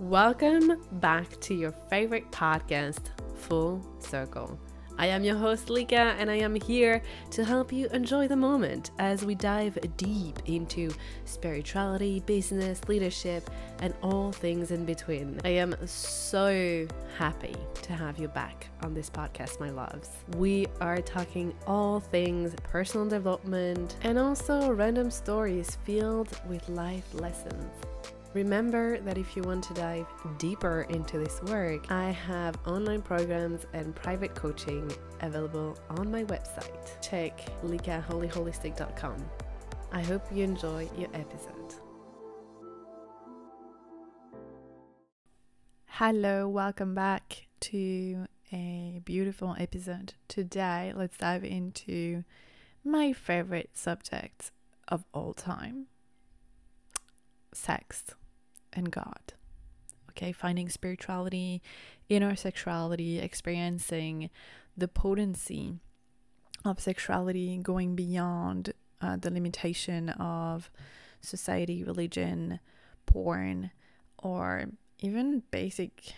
[0.00, 3.00] Welcome back to your favorite podcast,
[3.34, 4.56] Full Circle.
[4.96, 8.92] I am your host, Lika, and I am here to help you enjoy the moment
[9.00, 10.92] as we dive deep into
[11.24, 13.50] spirituality, business, leadership,
[13.80, 15.40] and all things in between.
[15.44, 16.86] I am so
[17.16, 20.10] happy to have you back on this podcast, my loves.
[20.36, 27.68] We are talking all things personal development and also random stories filled with life lessons.
[28.34, 30.06] Remember that if you want to dive
[30.36, 37.00] deeper into this work, I have online programs and private coaching available on my website.
[37.00, 39.24] Check likaholyholistic.com.
[39.92, 41.74] I hope you enjoy your episode.
[45.86, 50.12] Hello, welcome back to a beautiful episode.
[50.28, 52.24] Today, let's dive into
[52.84, 54.50] my favorite subject
[54.86, 55.86] of all time
[57.52, 58.04] sex
[58.78, 59.34] and God.
[60.10, 61.62] Okay, finding spirituality,
[62.08, 64.30] inner sexuality, experiencing
[64.76, 65.74] the potency
[66.64, 70.70] of sexuality going beyond uh, the limitation of
[71.20, 72.60] society, religion,
[73.06, 73.70] porn,
[74.18, 74.66] or
[75.00, 76.14] even basic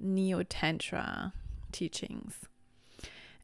[0.00, 1.32] neo tantra
[1.72, 2.46] teachings.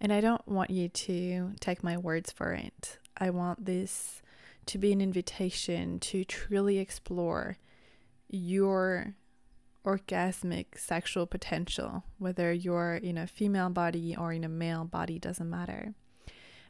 [0.01, 2.99] And I don't want you to take my words for it.
[3.17, 4.23] I want this
[4.67, 7.59] to be an invitation to truly explore
[8.35, 9.15] your
[9.85, 15.49] orgasmic sexual potential, whether you're in a female body or in a male body, doesn't
[15.49, 15.95] matter.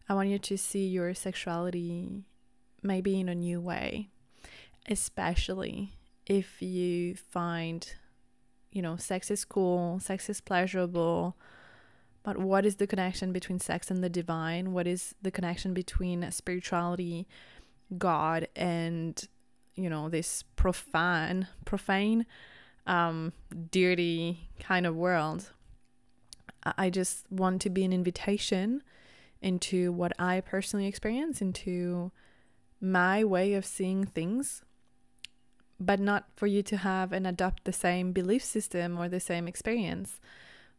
[0.09, 2.25] I want you to see your sexuality
[2.83, 4.11] maybe in a new way,
[4.89, 5.93] especially
[6.27, 7.95] if you find,
[8.71, 11.37] you know, sex is cool, sex is pleasurable.
[12.23, 14.73] But what is the connection between sex and the divine?
[14.73, 17.27] What is the connection between spirituality,
[17.97, 19.27] God, and
[19.77, 22.27] you know this profane profane
[22.87, 23.33] um
[23.71, 25.51] dirty kind of world
[26.65, 28.83] i just want to be an invitation
[29.43, 32.11] into what i personally experience into
[32.81, 34.63] my way of seeing things
[35.81, 39.49] but not for you to have and adopt the same belief system or the same
[39.49, 40.21] experience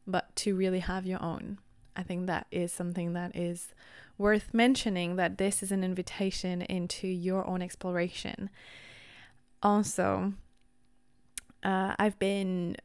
[0.08, 1.58] but to really have your own.
[1.96, 3.74] I think that is something that is
[4.18, 8.50] worth mentioning that this is an invitation into your own exploration
[9.62, 10.34] also,
[11.64, 12.78] uh, I've been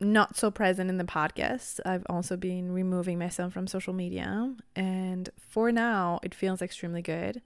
[0.00, 1.80] not so present in the podcast.
[1.84, 4.54] I've also been removing myself from social media.
[4.76, 7.42] And for now, it feels extremely good.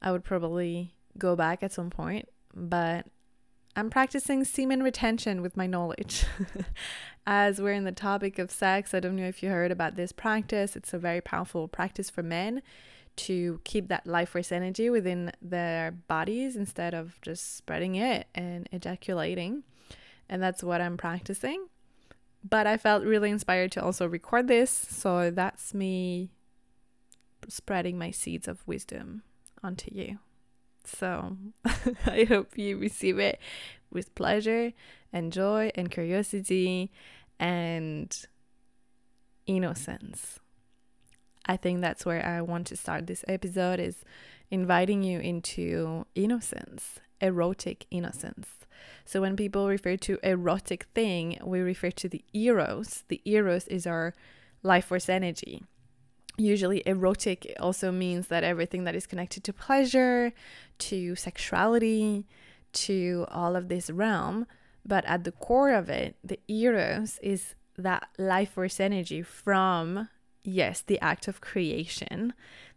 [0.00, 3.06] I would probably go back at some point, but
[3.76, 6.24] I'm practicing semen retention with my knowledge.
[7.26, 10.10] As we're in the topic of sex, I don't know if you heard about this
[10.10, 10.74] practice.
[10.74, 12.62] It's a very powerful practice for men
[13.26, 18.68] to keep that life force energy within their bodies instead of just spreading it and
[18.72, 19.62] ejaculating.
[20.28, 21.66] And that's what I'm practicing.
[22.48, 24.70] But I felt really inspired to also record this.
[24.70, 26.30] So that's me
[27.48, 29.22] spreading my seeds of wisdom
[29.62, 30.18] onto you.
[30.84, 31.36] So
[32.06, 33.38] I hope you receive it
[33.90, 34.72] with pleasure
[35.12, 36.90] and joy and curiosity
[37.38, 38.16] and
[39.46, 40.38] innocence.
[41.46, 44.04] I think that's where I want to start this episode is
[44.50, 48.48] inviting you into innocence, erotic innocence.
[49.04, 53.04] So when people refer to erotic thing, we refer to the eros.
[53.08, 54.14] The eros is our
[54.62, 55.62] life force energy.
[56.36, 60.32] Usually erotic also means that everything that is connected to pleasure,
[60.78, 62.26] to sexuality,
[62.72, 64.46] to all of this realm,
[64.84, 70.08] but at the core of it, the eros is that life force energy from
[70.42, 72.32] yes, the act of creation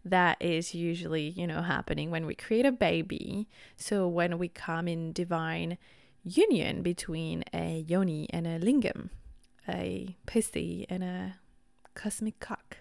[0.05, 3.47] that is usually, you know, happening when we create a baby.
[3.77, 5.77] So when we come in divine
[6.23, 9.09] union between a yoni and a lingam,
[9.67, 11.35] a pussy and a
[11.95, 12.77] cosmic cock.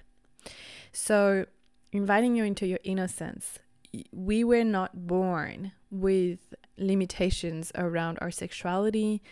[0.93, 1.47] So
[1.93, 3.59] inviting you into your innocence.
[4.11, 9.23] We were not born with limitations around our sexuality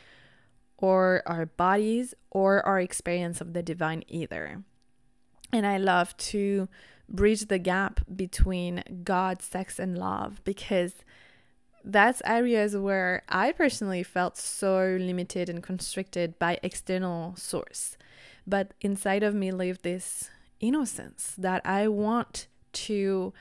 [0.76, 4.62] or our bodies or our experience of the divine either.
[5.52, 6.68] And I love to
[7.08, 10.94] bridge the gap between God, sex, and love because
[11.84, 17.96] that's areas where I personally felt so limited and constricted by external source.
[18.46, 20.30] But inside of me lived this
[20.60, 23.32] innocence that I want to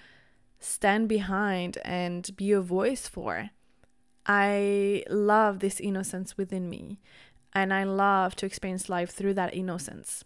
[0.60, 3.50] stand behind and be a voice for.
[4.26, 7.00] I love this innocence within me,
[7.54, 10.24] and I love to experience life through that innocence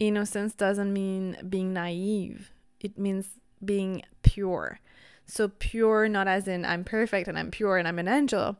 [0.00, 2.50] innocence doesn't mean being naive,
[2.80, 3.28] it means
[3.64, 4.80] being pure.
[5.26, 8.56] So, pure not as in I'm perfect and I'm pure and I'm an angel,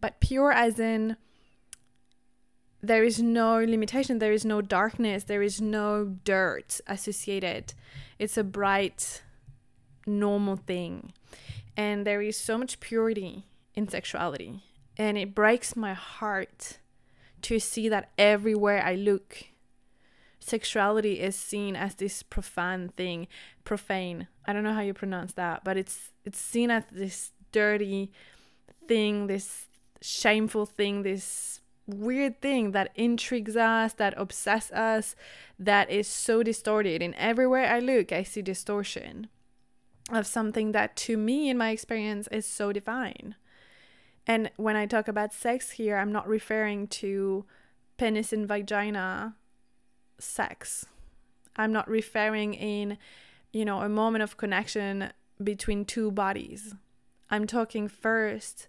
[0.00, 1.16] but pure as in
[2.82, 7.74] there is no limitation, there is no darkness, there is no dirt associated.
[8.18, 9.22] It's a bright,
[10.06, 11.12] normal thing.
[11.76, 14.62] And there is so much purity in sexuality.
[14.96, 16.78] And it breaks my heart
[17.42, 19.44] to see that everywhere I look,
[20.42, 23.28] sexuality is seen as this profane thing,
[23.64, 24.28] profane.
[24.44, 28.10] I don't know how you pronounce that, but it's it's seen as this dirty
[28.88, 29.66] thing, this
[30.00, 35.16] shameful thing, this weird thing that intrigues us, that obsesses us,
[35.58, 37.02] that is so distorted.
[37.02, 39.28] And everywhere I look, I see distortion
[40.10, 43.36] of something that to me, in my experience, is so divine.
[44.26, 47.44] And when I talk about sex here, I'm not referring to
[47.96, 49.36] penis and vagina
[50.22, 50.86] sex.
[51.56, 52.98] I'm not referring in,
[53.52, 56.74] you know, a moment of connection between two bodies.
[57.30, 58.68] I'm talking first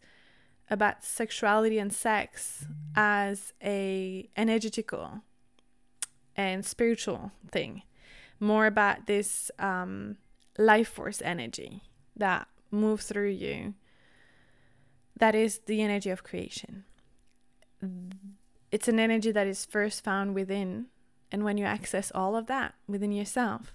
[0.70, 2.66] about sexuality and sex
[2.96, 5.22] as a energetical
[6.36, 7.84] and spiritual thing,
[8.40, 10.18] more about this um,
[10.58, 11.84] life force energy
[12.16, 13.76] that moves through you.
[15.18, 16.86] That is the energy of creation.
[18.72, 20.88] It's an energy that is first found within,
[21.34, 23.74] and when you access all of that within yourself,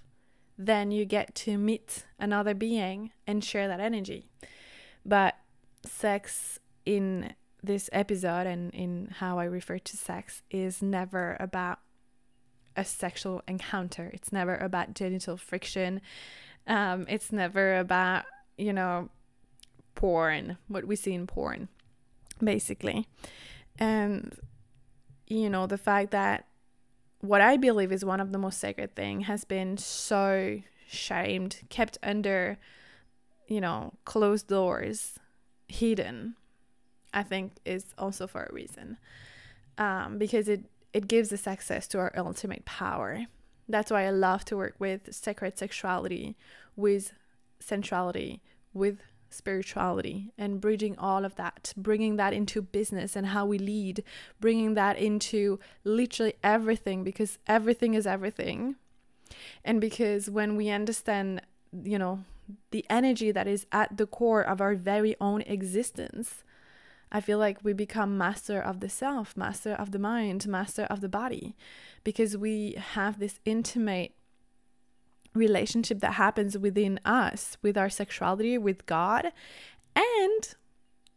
[0.57, 4.29] then you get to meet another being and share that energy.
[5.05, 5.35] But
[5.85, 11.79] sex in this episode and in how I refer to sex is never about
[12.77, 14.09] a sexual encounter.
[14.13, 15.99] It's never about genital friction.
[16.65, 18.23] Um, it's never about,
[18.57, 19.09] you know,
[19.95, 21.67] porn, what we see in porn,
[22.41, 23.05] basically.
[23.77, 24.33] And,
[25.27, 26.45] you know, the fact that
[27.21, 31.97] what I believe is one of the most sacred thing has been so shamed, kept
[32.01, 32.57] under,
[33.47, 35.19] you know, closed doors,
[35.67, 36.35] hidden
[37.13, 38.97] I think is also for a reason.
[39.77, 43.25] Um, because it, it gives us access to our ultimate power.
[43.67, 46.35] That's why I love to work with sacred sexuality,
[46.75, 47.13] with
[47.59, 48.41] sensuality,
[48.73, 54.03] with spirituality, and bridging all of that, bringing that into business and how we lead,
[54.39, 58.75] bringing that into literally everything because everything is everything.
[59.63, 61.41] And because when we understand,
[61.83, 62.23] you know,
[62.71, 66.43] the energy that is at the core of our very own existence,
[67.11, 71.01] I feel like we become master of the self, master of the mind, master of
[71.01, 71.55] the body,
[72.03, 74.13] because we have this intimate
[75.33, 79.31] relationship that happens within us with our sexuality, with God,
[79.95, 80.55] and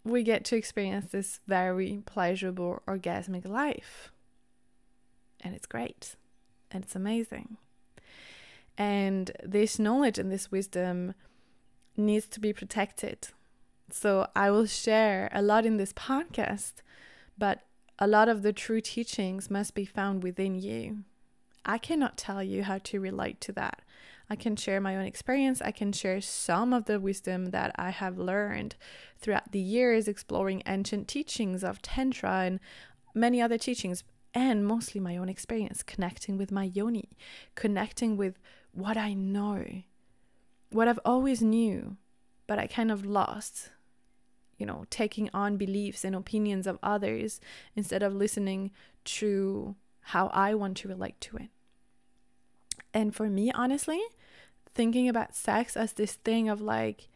[0.05, 4.11] we get to experience this very pleasurable, orgasmic life.
[5.41, 6.17] And it's great
[6.71, 7.57] and it's amazing.
[8.79, 11.15] And this knowledge and this wisdom
[11.97, 13.29] needs to be protected
[13.93, 16.75] so I will share a lot in this podcast,
[17.37, 17.61] but
[17.99, 21.05] a lot of the true teachings must be found within you.
[21.65, 23.83] I cannot tell you how to relate to that.
[24.29, 25.61] I can share my own experience.
[25.61, 28.77] I can share some of the wisdom that I have learned
[29.19, 32.61] throughout the years exploring ancient teachings of Tantra and
[33.15, 34.05] many other teachings,
[34.35, 37.11] and mostly my own experience connecting with my yoni,
[37.55, 38.39] connecting with
[38.73, 39.83] what I know,
[40.71, 41.97] what I've always knew,
[42.47, 43.71] but I kind of lost
[44.63, 47.41] you know, taking on beliefs and opinions of others
[47.75, 48.71] instead of listening
[49.05, 51.49] to how I want to relate to it.
[52.95, 54.01] And for me, honestly,
[54.75, 57.09] thinking about sex as this thing of like,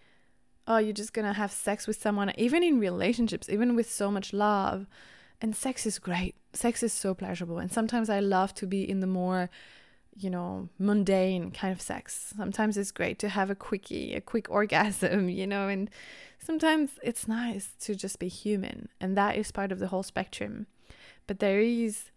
[0.66, 4.32] oh, you're just gonna have sex with someone, even in relationships, even with so much
[4.32, 4.87] love.
[5.40, 6.34] And sex is great.
[6.52, 7.58] Sex is so pleasurable.
[7.58, 9.50] And sometimes I love to be in the more,
[10.16, 12.32] you know, mundane kind of sex.
[12.37, 15.90] Sometimes it's great to have a quickie, a quick orgasm, you know, and
[16.38, 20.66] sometimes it's nice to just be human, and that is part of the whole spectrum.
[21.26, 22.10] But there is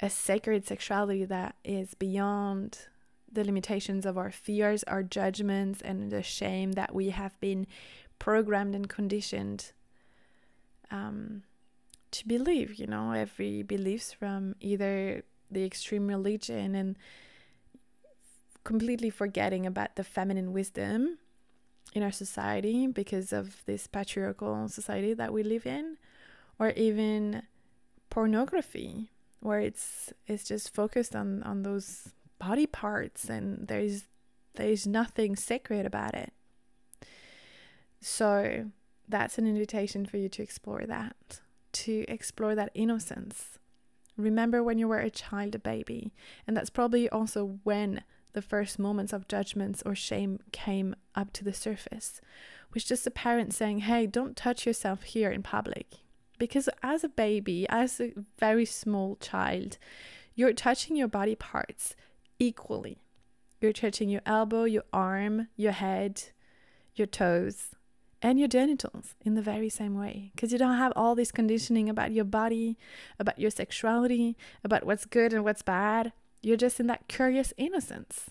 [0.00, 2.78] a sacred sexuality that is beyond
[3.30, 7.66] the limitations of our fears, our judgments, and the shame that we have been
[8.18, 9.72] programmed and conditioned
[10.90, 11.42] um,
[12.10, 12.74] to believe.
[12.74, 16.96] You know, every beliefs from either the extreme religion and
[18.62, 21.18] completely forgetting about the feminine wisdom
[21.92, 25.96] in our society because of this patriarchal society that we live in
[26.58, 27.42] or even
[28.10, 29.10] pornography
[29.44, 34.04] where it's it's just focused on on those body parts and there's
[34.54, 36.32] there's nothing sacred about it
[38.00, 38.70] so
[39.08, 41.40] that's an invitation for you to explore that
[41.72, 43.58] to explore that innocence
[44.16, 46.12] remember when you were a child a baby
[46.46, 48.02] and that's probably also when
[48.34, 52.20] the first moments of judgments or shame came up to the surface,
[52.74, 56.03] was just a parent saying, Hey, don't touch yourself here in public.
[56.38, 59.78] Because as a baby, as a very small child,
[60.34, 61.94] you're touching your body parts
[62.38, 62.98] equally.
[63.60, 66.24] You're touching your elbow, your arm, your head,
[66.94, 67.68] your toes,
[68.20, 70.32] and your genitals in the very same way.
[70.34, 72.76] Because you don't have all this conditioning about your body,
[73.18, 76.12] about your sexuality, about what's good and what's bad.
[76.42, 78.30] You're just in that curious innocence.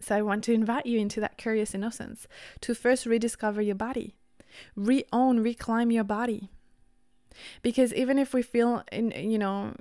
[0.00, 2.26] So I want to invite you into that curious innocence
[2.60, 4.14] to first rediscover your body,
[4.76, 6.50] re own, reclaim your body.
[7.62, 9.74] Because even if we feel in you know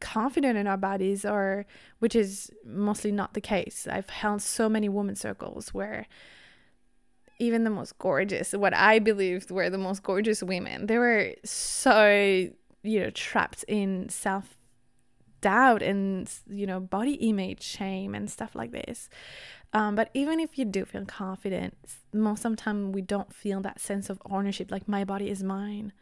[0.00, 1.66] confident in our bodies or
[1.98, 3.86] which is mostly not the case.
[3.88, 6.06] I've held so many women circles where
[7.38, 12.48] even the most gorgeous, what I believed were the most gorgeous women, they were so,
[12.82, 14.56] you know, trapped in self
[15.40, 19.08] doubt and, you know, body image shame and stuff like this.
[19.72, 21.76] Um, but even if you do feel confident,
[22.12, 25.42] most of the time we don't feel that sense of ownership, like my body is
[25.42, 25.92] mine.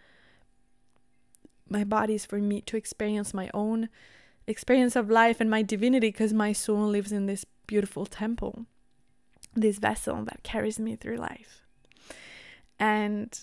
[1.69, 3.91] My body is for me to experience my own
[4.47, 8.65] experience of life and my divinity because my soul lives in this beautiful temple,
[9.55, 11.67] this vessel that carries me through life.
[12.79, 13.39] And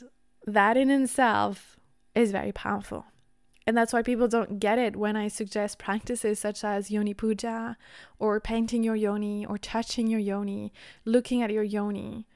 [0.48, 1.78] that in itself
[2.16, 3.06] is very powerful.
[3.68, 7.78] And that's why people don't get it when I suggest practices such as yoni puja
[8.20, 10.72] or painting your yoni or touching your yoni,
[11.04, 12.28] looking at your yoni.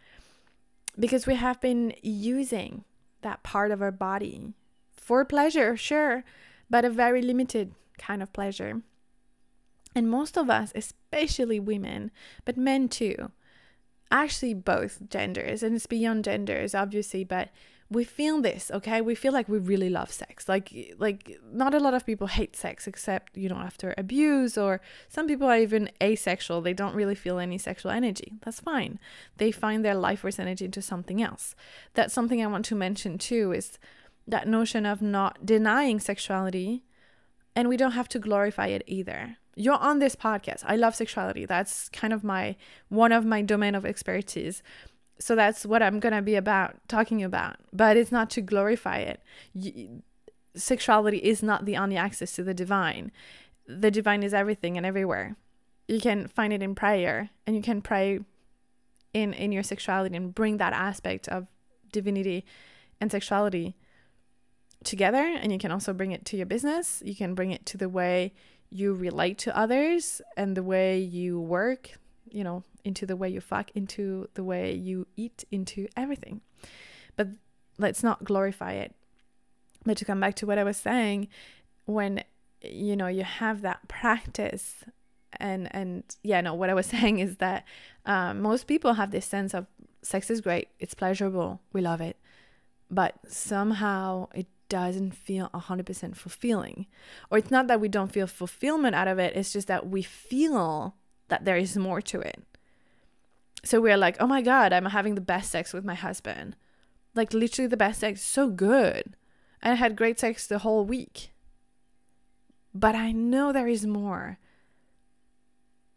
[0.97, 2.83] Because we have been using
[3.21, 4.53] that part of our body
[4.91, 6.23] for pleasure, sure,
[6.69, 8.81] but a very limited kind of pleasure.
[9.95, 12.11] And most of us, especially women,
[12.45, 13.31] but men too,
[14.11, 17.49] actually both genders, and it's beyond genders, obviously, but
[17.91, 19.01] we feel this okay?
[19.01, 20.47] We feel like we really love sex.
[20.47, 24.81] Like like not a lot of people hate sex except you know after abuse or
[25.07, 26.61] some people are even asexual.
[26.61, 28.33] They don't really feel any sexual energy.
[28.43, 28.99] That's fine.
[29.37, 31.55] They find their life force energy into something else.
[31.93, 33.79] That's something i want to mention too is
[34.27, 36.83] that notion of not denying sexuality
[37.55, 39.37] and we don't have to glorify it either.
[39.55, 40.63] You're on this podcast.
[40.65, 41.45] I love sexuality.
[41.45, 42.55] That's kind of my
[42.87, 44.61] one of my domain of expertise
[45.19, 47.57] so that's what I'm going to be about talking about.
[47.73, 49.21] But it's not to glorify it.
[49.53, 49.89] Y-
[50.55, 53.11] sexuality is not the only access to the divine.
[53.67, 55.35] The divine is everything and everywhere.
[55.87, 58.19] You can find it in prayer and you can pray
[59.13, 61.47] in in your sexuality and bring that aspect of
[61.91, 62.45] divinity
[63.01, 63.75] and sexuality
[64.83, 67.01] together and you can also bring it to your business.
[67.03, 68.33] You can bring it to the way
[68.69, 71.98] you relate to others and the way you work,
[72.31, 76.41] you know, into the way you fuck, into the way you eat, into everything.
[77.15, 77.29] But
[77.77, 78.95] let's not glorify it.
[79.85, 81.29] But to come back to what I was saying,
[81.85, 82.23] when
[82.61, 84.83] you know you have that practice
[85.39, 87.65] and and yeah no what i was saying is that
[88.05, 89.67] um, most people have this sense of
[90.01, 92.17] sex is great it's pleasurable we love it
[92.89, 96.85] but somehow it doesn't feel 100% fulfilling
[97.31, 100.01] or it's not that we don't feel fulfillment out of it it's just that we
[100.03, 100.95] feel
[101.29, 102.43] that there is more to it
[103.63, 106.55] so we're like, oh my God, I'm having the best sex with my husband.
[107.15, 109.15] Like literally the best sex, so good.
[109.61, 111.31] And I had great sex the whole week.
[112.73, 114.37] But I know there is more.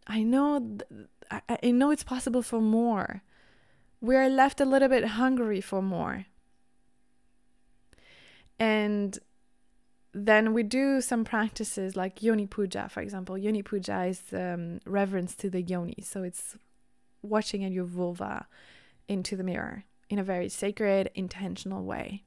[0.06, 3.22] I know, th- I know it's possible for more.
[4.00, 6.26] We are left a little bit hungry for more.
[8.58, 9.18] And
[10.14, 13.38] then we do some practices like yoni puja, for example.
[13.38, 15.96] Yoni puja is um, reverence to the yoni.
[16.02, 16.56] So it's
[17.22, 18.46] watching at your vulva
[19.08, 22.24] into the mirror in a very sacred, intentional way.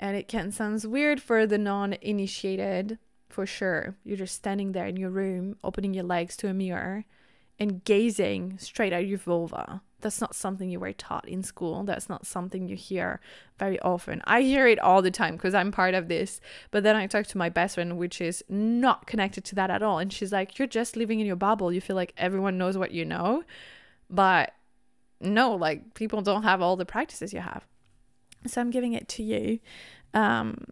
[0.00, 3.94] And it can sound weird for the non initiated, for sure.
[4.04, 7.04] You're just standing there in your room, opening your legs to a mirror
[7.60, 9.82] and gazing straight at your vulva.
[10.04, 11.82] That's not something you were taught in school.
[11.82, 13.20] That's not something you hear
[13.58, 14.20] very often.
[14.26, 16.42] I hear it all the time because I'm part of this.
[16.70, 19.82] But then I talk to my best friend, which is not connected to that at
[19.82, 19.98] all.
[19.98, 21.72] And she's like, You're just living in your bubble.
[21.72, 23.44] You feel like everyone knows what you know.
[24.10, 24.52] But
[25.22, 27.66] no, like people don't have all the practices you have.
[28.46, 29.58] So I'm giving it to you.
[30.12, 30.66] Um,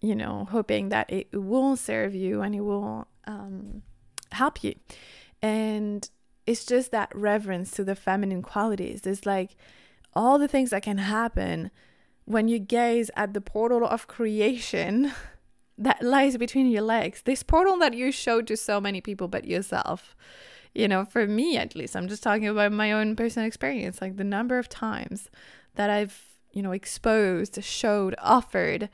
[0.00, 3.82] you know, hoping that it will serve you and it will um,
[4.32, 4.74] help you.
[5.40, 6.10] And
[6.46, 9.02] it's just that reverence to the feminine qualities.
[9.02, 9.56] There's like
[10.14, 11.70] all the things that can happen
[12.24, 15.12] when you gaze at the portal of creation
[15.78, 17.22] that lies between your legs.
[17.22, 20.14] This portal that you showed to so many people but yourself
[20.74, 24.16] you know, for me at least, I'm just talking about my own personal experience, like
[24.16, 25.28] the number of times
[25.74, 28.88] that I've, you know, exposed, showed, offered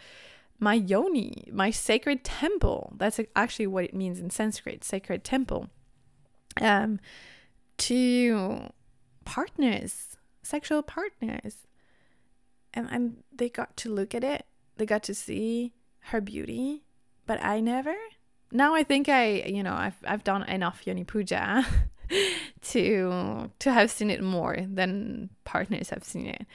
[0.58, 2.94] my yoni, my sacred temple.
[2.96, 5.68] That's actually what it means in Sanskrit, sacred temple.
[6.60, 6.98] Um,
[7.78, 8.72] to
[9.24, 11.66] partners, sexual partners.
[12.74, 14.46] And, and they got to look at it.
[14.76, 15.72] they got to see
[16.10, 16.84] her beauty,
[17.26, 17.94] but I never.
[18.52, 21.66] Now I think I, you know, I've I've done enough yoni puja
[22.62, 26.46] to to have seen it more than partners have seen it.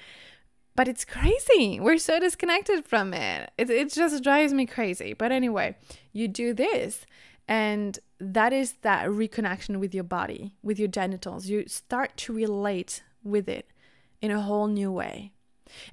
[0.75, 1.79] But it's crazy.
[1.79, 3.51] We're so disconnected from it.
[3.57, 5.13] It it just drives me crazy.
[5.13, 5.75] But anyway,
[6.13, 7.05] you do this
[7.47, 11.47] and that is that reconnection with your body, with your genitals.
[11.47, 13.67] You start to relate with it
[14.21, 15.31] in a whole new way.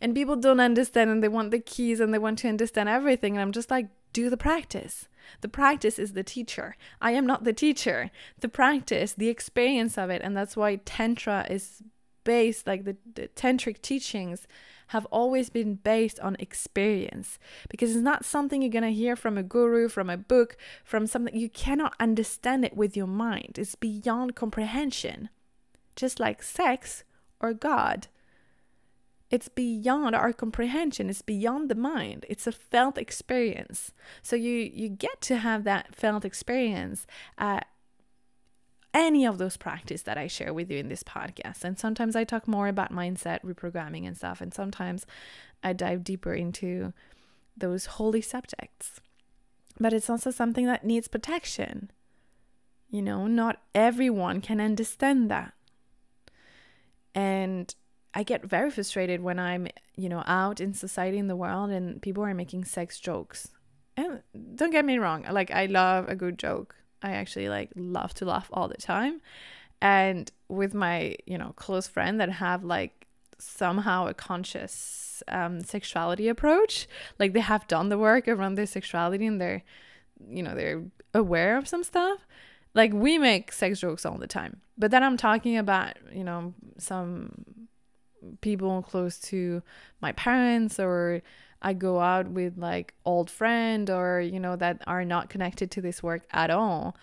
[0.01, 3.35] And people don't understand and they want the keys and they want to understand everything.
[3.35, 5.09] And I'm just like, do the practice.
[5.41, 6.77] The practice is the teacher.
[7.01, 8.11] I am not the teacher.
[8.41, 10.23] The practice, the experience of it.
[10.23, 11.83] And that's why Tantra is
[12.25, 14.47] based, like the, the tantric teachings
[14.91, 19.39] have always been based on experience because it's not something you're going to hear from
[19.39, 23.57] a guru, from a book, from something you cannot understand it with your mind.
[23.57, 25.29] It's beyond comprehension.
[25.95, 27.05] Just like sex
[27.41, 28.09] or God.
[29.31, 31.09] It's beyond our comprehension.
[31.09, 32.27] It's beyond the mind.
[32.29, 33.93] It's a felt experience.
[34.23, 37.07] So you you get to have that felt experience
[37.39, 37.69] at
[38.93, 41.65] any of those practice that I share with you in this podcast.
[41.65, 45.07] And sometimes I talk more about mindset, reprogramming and stuff, and sometimes
[45.63, 46.93] I dive deeper into
[47.57, 49.01] those holy subjects.
[49.79, 51.91] But it's also something that needs protection.
[52.91, 55.55] You know, not everyone can understand that.
[57.15, 57.75] And
[58.13, 62.03] I get very frustrated when I'm, you know, out in society in the world and
[62.03, 63.49] people are making sex jokes.
[63.97, 64.23] And
[64.55, 66.75] don't get me wrong, like I love a good joke.
[67.03, 69.21] I actually like love to laugh all the time.
[69.83, 73.07] And with my, you know, close friend that have like
[73.39, 76.87] somehow a conscious um, sexuality approach,
[77.19, 79.63] like they have done the work around their sexuality and they're,
[80.29, 80.83] you know, they're
[81.15, 82.27] aware of some stuff.
[82.75, 84.61] Like we make sex jokes all the time.
[84.77, 87.69] But then I'm talking about, you know, some
[88.41, 89.63] people close to
[90.01, 91.23] my parents or
[91.63, 95.81] I go out with like old friend or you know that are not connected to
[95.81, 96.97] this work at all.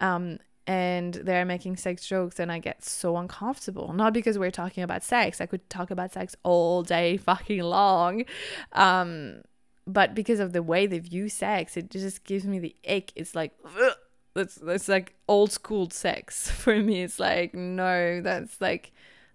[0.00, 3.94] Um, and they're making sex jokes and I get so uncomfortable.
[3.94, 5.40] Not because we're talking about sex.
[5.40, 8.24] I could talk about sex all day fucking long.
[8.72, 9.42] Um,
[9.86, 13.12] but because of the way they view sex, it just gives me the ick.
[13.16, 13.94] It's like ugh,
[14.34, 17.02] that's that's like old school sex for me.
[17.02, 18.92] It's like no, that's like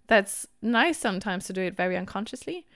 [0.08, 2.68] that's nice sometimes to do it very unconsciously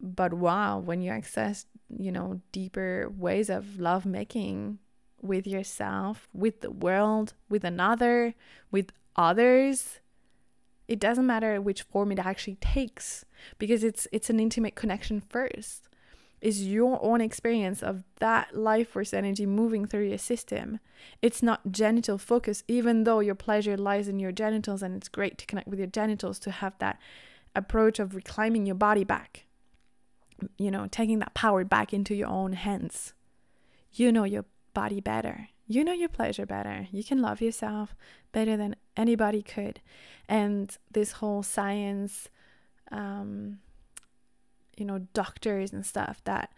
[0.00, 1.66] but wow when you access
[1.98, 4.78] you know deeper ways of love making
[5.20, 8.34] with yourself with the world with another
[8.70, 10.00] with others
[10.86, 13.24] it doesn't matter which form it actually takes
[13.58, 15.88] because it's it's an intimate connection first
[16.40, 20.78] is your own experience of that life force energy moving through your system.
[21.20, 25.36] It's not genital focus, even though your pleasure lies in your genitals and it's great
[25.38, 26.98] to connect with your genitals to have that
[27.56, 29.47] approach of reclaiming your body back
[30.56, 33.12] you know, taking that power back into your own hands.
[33.92, 35.48] You know your body better.
[35.66, 36.88] You know your pleasure better.
[36.90, 37.94] You can love yourself
[38.32, 39.80] better than anybody could.
[40.28, 42.28] And this whole science,
[42.90, 43.58] um,
[44.76, 46.52] you know, doctors and stuff that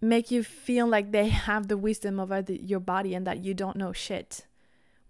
[0.00, 3.54] make you feel like they have the wisdom over the, your body and that you
[3.54, 4.46] don't know shit.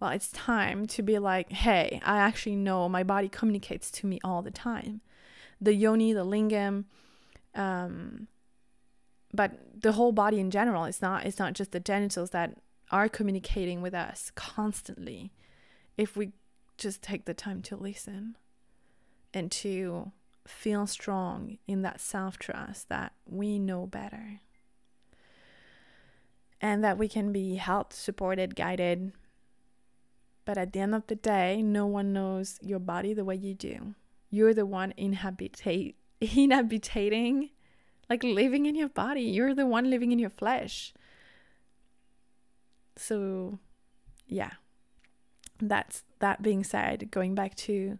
[0.00, 4.20] Well, it's time to be like, hey, I actually know my body communicates to me
[4.22, 5.00] all the time.
[5.60, 6.84] The yoni, the lingam,
[7.58, 8.28] um,
[9.34, 12.56] but the whole body in general it's not it's not just the genitals that
[12.90, 15.30] are communicating with us constantly
[15.98, 16.32] if we
[16.78, 18.36] just take the time to listen
[19.34, 20.12] and to
[20.46, 24.40] feel strong in that self trust that we know better
[26.60, 29.12] and that we can be helped, supported, guided.
[30.44, 33.54] But at the end of the day, no one knows your body the way you
[33.54, 33.94] do.
[34.30, 37.50] You're the one inhabitate inhabitating,
[38.08, 39.22] like living in your body.
[39.22, 40.92] You're the one living in your flesh.
[42.96, 43.58] So,
[44.26, 44.52] yeah.
[45.60, 47.98] That's that being said, going back to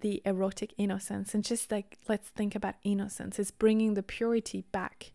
[0.00, 3.38] the erotic innocence and just like let's think about innocence.
[3.38, 5.12] It's bringing the purity back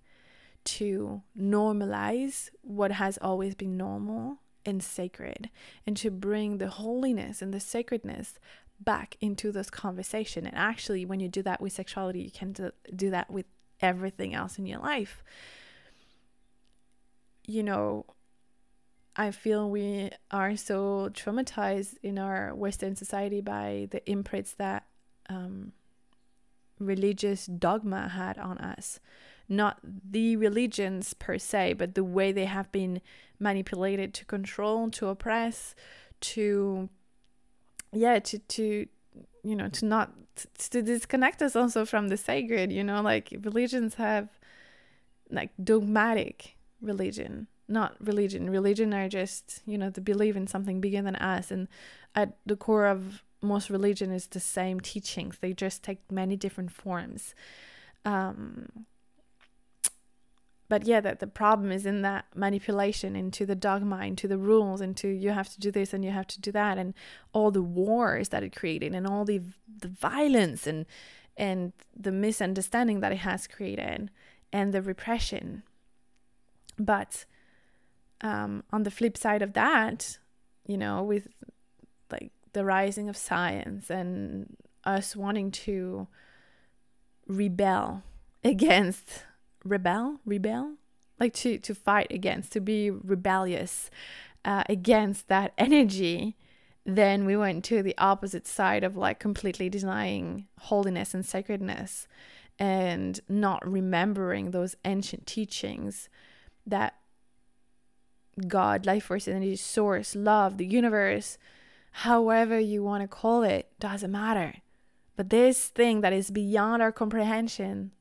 [0.63, 5.49] to normalize what has always been normal and sacred
[5.88, 8.36] and to bring the holiness and the sacredness
[8.84, 10.46] back into this conversation.
[10.46, 12.54] And actually, when you do that with sexuality, you can
[12.96, 13.46] do that with
[13.80, 15.24] everything else in your life.
[17.48, 18.06] You know,
[19.15, 24.86] I feel we are so traumatized in our Western society by the imprints that
[25.30, 25.74] um,
[26.80, 29.00] religious dogma had on us.
[29.50, 33.02] Not the religions per se, but the way they have been
[33.38, 35.76] manipulated to control, to oppress,
[36.22, 36.89] to
[37.93, 38.88] yeah to to
[39.43, 40.12] you know to not
[40.58, 44.30] to disconnect us also from the sacred you know like religions have
[45.30, 48.49] like dogmatic religion not religion.
[48.49, 51.49] Religion are just you know to believe in something bigger than us.
[51.49, 51.67] And
[52.13, 55.39] at the core of most religion is the same teachings.
[55.39, 57.34] They just take many different forms.
[58.06, 58.86] Um
[60.71, 64.79] but yeah that the problem is in that manipulation into the dogma into the rules
[64.79, 66.93] into you have to do this and you have to do that and
[67.34, 69.41] all the wars that it created and all the
[69.81, 70.86] the violence and
[71.38, 74.10] and the misunderstanding that it has created
[74.53, 75.63] and the repression.
[76.77, 77.25] But
[78.21, 80.17] um, on the flip side of that,
[80.67, 81.27] you know, with
[82.12, 86.07] like the rising of science and us wanting to
[87.27, 88.03] rebel
[88.43, 89.23] against
[89.63, 90.74] rebel rebel
[91.19, 93.89] like to to fight against to be rebellious
[94.43, 96.36] uh, against that energy
[96.86, 102.08] then we went to the opposite side of like completely denying holiness and sacredness
[102.58, 106.10] and not remembering those ancient teachings
[106.65, 106.95] that
[108.47, 111.38] God, life force, energy, source, love, the universe,
[111.91, 114.56] however you want to call it, doesn't matter.
[115.15, 117.91] But this thing that is beyond our comprehension,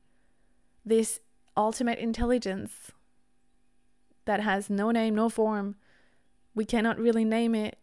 [0.85, 1.19] this
[1.55, 2.91] ultimate intelligence
[4.25, 5.75] that has no name, no form,
[6.53, 7.77] we cannot really name it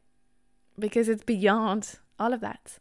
[0.79, 2.79] because it's beyond all of that,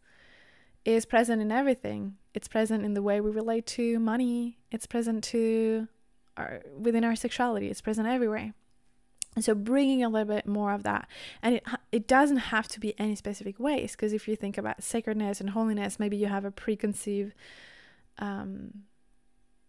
[0.86, 2.15] is present in everything.
[2.34, 5.88] It's present in the way we relate to money, it's present to
[6.38, 8.54] our, within our sexuality, it's present everywhere.
[9.36, 11.08] And so bringing a little bit more of that.
[11.43, 14.84] And it, it doesn't have to be any specific ways, because if you think about
[14.84, 17.34] sacredness and holiness, maybe you have a preconceived
[18.19, 18.84] um,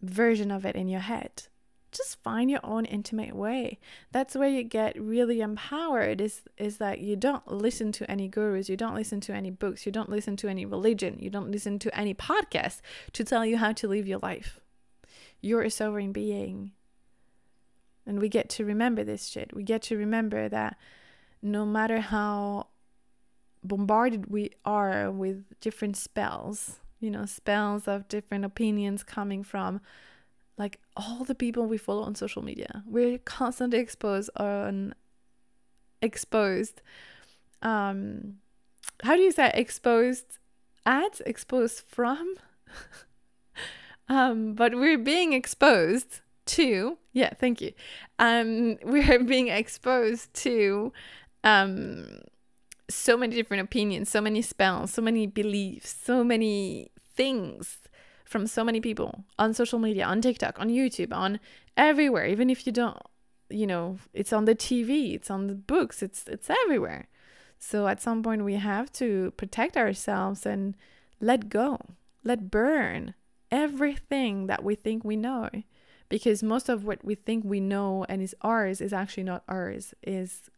[0.03, 1.45] version of it in your head.
[1.91, 3.79] Just find your own intimate way.
[4.13, 8.69] That's where you get really empowered is is that you don't listen to any gurus,
[8.69, 11.79] you don't listen to any books, you don't listen to any religion, you don't listen
[11.79, 12.83] to any podcast
[13.15, 14.61] to tell you how to live your life.
[15.41, 16.73] You're a sovereign being
[18.09, 19.55] and we get to remember this shit.
[19.55, 20.79] We get to remember that
[21.43, 22.69] no matter how
[23.63, 29.81] bombarded we are with different spells, you know, spells of different opinions coming from
[30.57, 32.83] like all the people we follow on social media.
[32.87, 34.95] We're constantly exposed on
[36.01, 36.81] exposed
[37.63, 38.37] um
[39.03, 40.39] how do you say exposed
[40.87, 41.21] ads?
[41.27, 42.35] Exposed from?
[44.11, 47.73] Um but we're being exposed to yeah thank you.
[48.19, 50.95] Um we're being exposed to
[51.45, 52.23] um
[52.90, 57.79] so many different opinions so many spells so many beliefs so many things
[58.24, 61.38] from so many people on social media on tiktok on youtube on
[61.79, 62.27] everywhere.
[62.27, 62.98] Even if you don't
[63.48, 67.09] you know it's on the tv it's on the books it's it's everywhere.
[67.59, 70.77] So at some point we have to protect ourselves and
[71.20, 71.79] let go
[72.24, 73.14] let burn
[73.51, 75.48] everything that we think we know.
[76.11, 79.94] Because most of what we think we know and is ours is actually not ours
[80.03, 80.51] is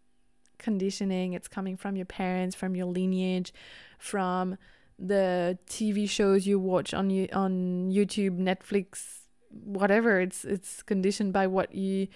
[0.60, 3.52] conditioning it's coming from your parents from your lineage
[3.98, 4.56] from
[4.98, 9.20] the TV shows you watch on you on YouTube Netflix
[9.50, 10.20] whatever.
[10.20, 12.08] It's it's conditioned by what you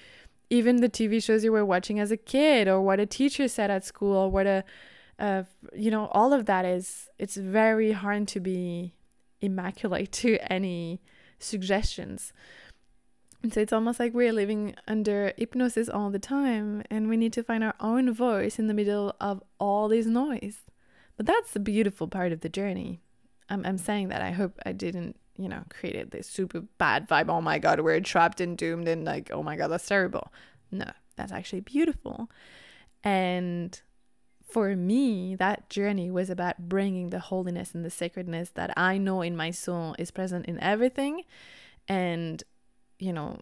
[0.51, 3.71] even the TV shows you were watching as a kid or what a teacher said
[3.71, 4.65] at school or what a
[5.19, 5.43] uh,
[5.75, 8.95] you know all of that is it's very hard to be
[9.41, 11.01] immaculate to any
[11.39, 12.33] suggestions
[13.45, 17.35] and so it's almost like we're living under hypnosis all the time, and we need
[17.35, 20.61] to find our own voice in the middle of all this noise.
[21.19, 23.03] But that's the beautiful part of the journey.
[23.51, 24.23] I'm, I'm saying that.
[24.23, 27.29] I hope I didn't, you know, create this super bad vibe.
[27.29, 30.33] Oh my God, we're trapped and doomed, and like, oh my God, that's terrible.
[30.71, 32.31] No, that's actually beautiful.
[33.05, 33.79] And
[34.49, 39.21] for me, that journey was about bringing the holiness and the sacredness that I know
[39.21, 41.25] in my soul is present in everything
[41.87, 42.43] and
[43.05, 43.39] you know,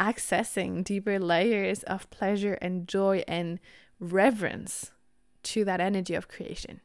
[0.00, 3.60] accessing deeper layers of pleasure and joy and
[4.00, 4.90] reverence
[5.44, 6.80] to that energy of creation.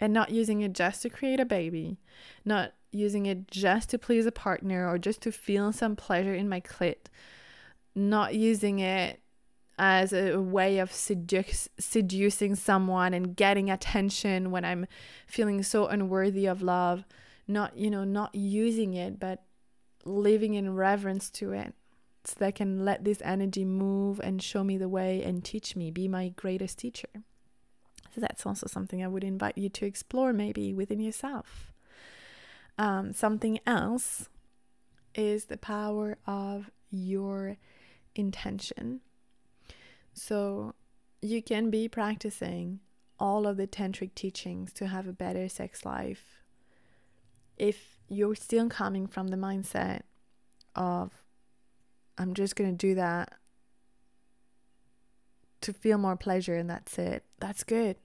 [0.00, 1.98] And not using it just to create a baby,
[2.44, 6.48] not using it just to please a partner or just to feel some pleasure in
[6.48, 7.06] my clit,
[7.94, 9.20] not using it
[9.78, 14.86] as a way of seduce, seducing someone and getting attention when I'm
[15.26, 17.04] feeling so unworthy of love,
[17.46, 19.42] not, you know, not using it, but
[20.04, 21.74] living in reverence to it
[22.24, 25.76] so that I can let this energy move and show me the way and teach
[25.76, 27.08] me, be my greatest teacher.
[28.14, 31.72] So that's also something I would invite you to explore maybe within yourself.
[32.78, 34.28] Um, something else
[35.14, 37.56] is the power of your
[38.14, 39.00] intention.
[40.12, 40.74] So
[41.20, 42.80] you can be practicing
[43.18, 46.42] all of the tantric teachings to have a better sex life
[47.56, 50.02] if you're still coming from the mindset
[50.74, 51.10] of
[52.18, 53.32] I'm just going to do that
[55.62, 57.24] to feel more pleasure and that's it.
[57.40, 57.96] That's good.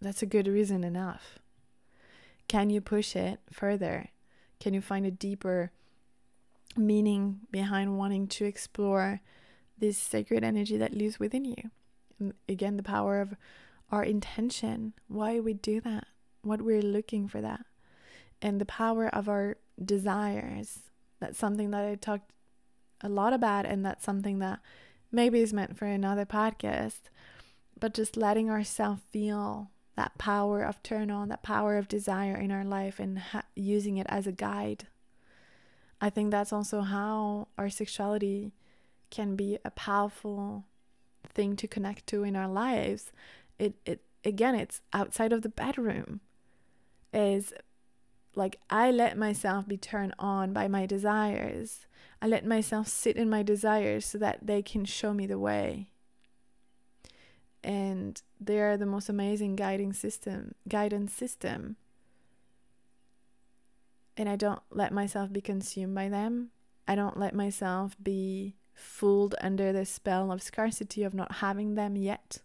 [0.00, 1.38] That's a good reason enough.
[2.46, 4.08] Can you push it further?
[4.60, 5.70] Can you find a deeper
[6.76, 9.20] meaning behind wanting to explore
[9.76, 11.70] this sacred energy that lives within you?
[12.18, 13.34] And again, the power of
[13.90, 16.06] our intention, why we do that,
[16.42, 17.66] what we're looking for that,
[18.40, 20.80] and the power of our desires.
[21.20, 22.32] That's something that I talked
[23.00, 24.60] a lot about, and that's something that
[25.10, 27.10] maybe is meant for another podcast.
[27.78, 32.50] But just letting ourselves feel that power of turn on, that power of desire in
[32.50, 34.86] our life, and ha- using it as a guide.
[36.00, 38.52] I think that's also how our sexuality
[39.10, 40.64] can be a powerful
[41.34, 43.12] thing to connect to in our lives.
[43.58, 46.20] It it again, it's outside of the bedroom.
[47.12, 47.52] Is
[48.34, 51.86] like I let myself be turned on by my desires.
[52.20, 55.90] I let myself sit in my desires so that they can show me the way.
[57.62, 61.76] And they are the most amazing guiding system, guidance system.
[64.16, 66.50] And I don't let myself be consumed by them.
[66.86, 71.96] I don't let myself be fooled under the spell of scarcity of not having them
[71.96, 72.38] yet.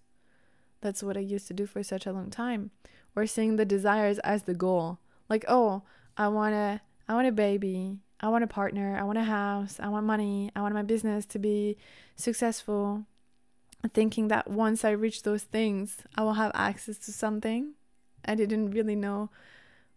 [0.82, 2.72] That's what I used to do for such a long time.
[3.16, 5.00] Or seeing the desires as the goal.
[5.34, 5.82] Like, oh,
[6.16, 7.98] I want to I want a baby.
[8.20, 8.96] I want a partner.
[9.00, 9.80] I want a house.
[9.80, 10.52] I want money.
[10.56, 11.76] I want my business to be
[12.16, 13.06] successful.
[13.96, 17.74] Thinking that once I reach those things, I will have access to something.
[18.24, 19.32] I didn't really know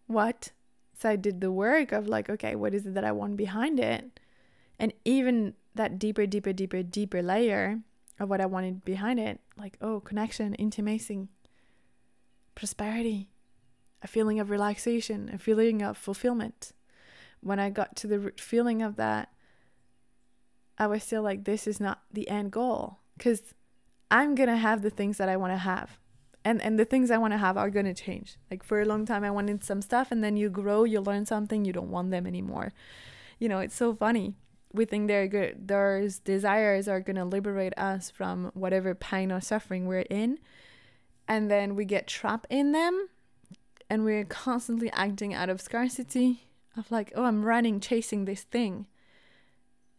[0.07, 0.53] what.
[0.99, 3.79] So I did the work of like, okay, what is it that I want behind
[3.79, 4.18] it?
[4.79, 7.81] And even that deeper, deeper, deeper, deeper layer
[8.18, 11.29] of what I wanted behind it, like, oh, connection, intimacy,
[12.55, 13.29] prosperity,
[14.07, 16.71] a feeling of relaxation, a feeling of fulfillment.
[17.40, 19.33] When I got to the root feeling of that,
[20.79, 23.42] I was still like, this is not the end goal because
[24.09, 25.99] I'm going to have the things that I want to have.
[26.45, 28.37] And, and the things I want to have are going to change.
[28.49, 31.27] Like for a long time, I wanted some stuff, and then you grow, you learn
[31.27, 32.73] something, you don't want them anymore.
[33.40, 34.37] You know, it's so funny
[34.73, 39.40] we think they're good those desires are going to liberate us from whatever pain or
[39.40, 40.38] suffering we're in
[41.27, 43.09] and then we get trapped in them
[43.88, 46.44] and we're constantly acting out of scarcity
[46.77, 48.87] of like oh i'm running chasing this thing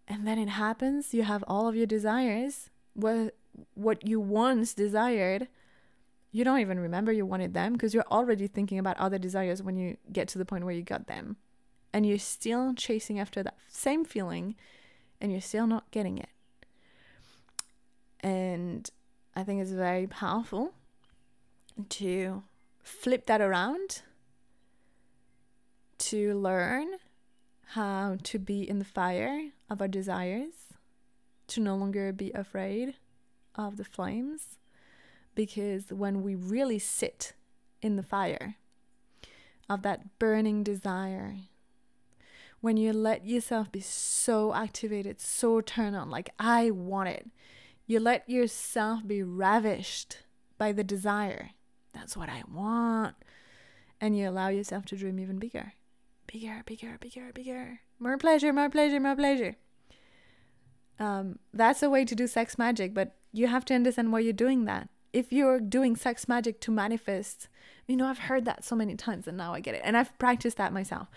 [0.08, 3.36] and then it happens you have all of your desires what
[3.74, 5.48] what you once desired
[6.32, 9.78] you don't even remember you wanted them because you're already thinking about other desires when
[9.78, 11.38] you get to the point where you got them
[11.94, 14.56] and you're still chasing after that same feeling
[15.20, 16.30] and you're still not getting it.
[18.20, 18.90] And
[19.36, 20.74] I think it's very powerful
[21.90, 22.44] to
[22.88, 24.02] flip that around,
[25.98, 26.88] to learn
[27.72, 30.74] how to be in the fire of our desires,
[31.48, 32.96] to no longer be afraid
[33.56, 34.58] of the flames.
[35.36, 37.34] Because when we really sit
[37.82, 38.56] in the fire
[39.70, 41.36] of that burning desire,
[42.62, 47.28] when you let yourself be so activated, so turned on, like I want it,
[47.86, 50.20] you let yourself be ravished
[50.58, 51.52] by the desire.
[51.98, 53.16] That's what I want.
[54.00, 55.74] And you allow yourself to dream even bigger.
[56.32, 57.80] Bigger, bigger, bigger, bigger.
[58.00, 59.56] More pleasure, more pleasure, more pleasure.
[61.00, 64.34] Um, that's a way to do sex magic, but you have to understand why you're
[64.34, 64.90] doing that.
[65.14, 67.48] If you're doing sex magic to manifest,
[67.88, 69.82] you know, I've heard that so many times and now I get it.
[69.84, 71.08] And I've practiced that myself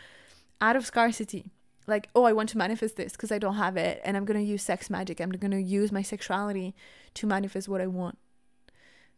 [0.61, 1.51] out of scarcity
[1.87, 4.39] like oh i want to manifest this because i don't have it and i'm going
[4.39, 6.75] to use sex magic i'm going to use my sexuality
[7.15, 8.19] to manifest what i want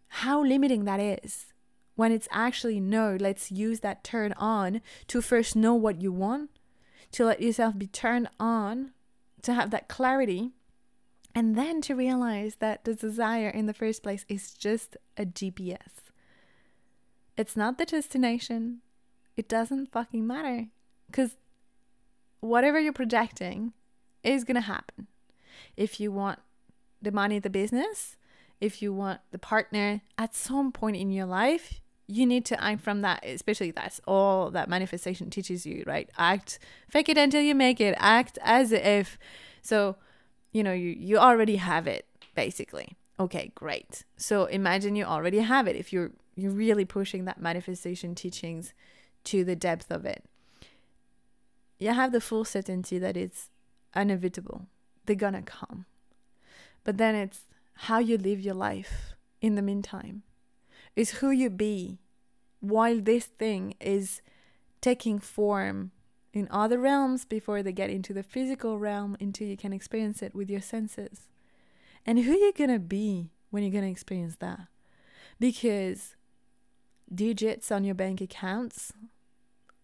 [0.08, 1.51] how limiting that is
[1.94, 6.50] when it's actually no let's use that turn on to first know what you want
[7.10, 8.92] to let yourself be turned on
[9.42, 10.52] to have that clarity
[11.34, 16.10] and then to realize that the desire in the first place is just a gps
[17.36, 18.80] it's not the destination
[19.36, 20.66] it doesn't fucking matter
[21.06, 21.36] because
[22.40, 23.72] whatever you're projecting
[24.22, 25.06] is going to happen.
[25.76, 26.40] If you want
[27.00, 28.16] the money, the business,
[28.60, 32.82] if you want the partner at some point in your life, you need to act
[32.82, 36.10] from that, especially that's all that manifestation teaches you, right?
[36.18, 39.18] Act, fake it until you make it, act as if.
[39.62, 39.96] So,
[40.52, 42.96] you know, you, you already have it, basically.
[43.18, 44.04] Okay, great.
[44.16, 48.72] So imagine you already have it if you're you're really pushing that manifestation teachings
[49.22, 50.24] to the depth of it
[51.82, 53.50] you have the full certainty that it's
[53.94, 54.66] inevitable.
[55.04, 55.86] They're gonna come.
[56.84, 57.40] But then it's
[57.74, 60.22] how you live your life in the meantime.
[60.94, 61.98] It's who you be
[62.60, 64.22] while this thing is
[64.80, 65.92] taking form
[66.32, 70.34] in other realms before they get into the physical realm until you can experience it
[70.34, 71.28] with your senses.
[72.06, 74.66] And who you're gonna be when you're gonna experience that?
[75.38, 76.16] Because
[77.12, 78.92] digits on your bank accounts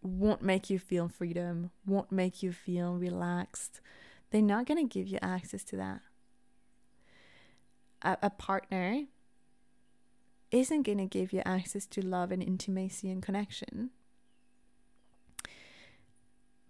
[0.02, 3.80] won't make you feel freedom, won't make you feel relaxed.
[4.30, 6.00] They're not gonna give you access to that.
[8.02, 9.04] A, a partner
[10.50, 13.90] isn't gonna give you access to love and intimacy and connection